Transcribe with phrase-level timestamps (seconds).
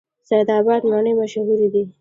[0.27, 1.83] سید اباد مڼې مشهورې دي؟